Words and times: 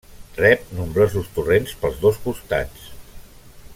Rep 0.37 0.63
nombrosos 0.77 1.29
torrents 1.35 1.75
pels 1.83 2.01
dos 2.07 2.19
costats. 2.25 2.89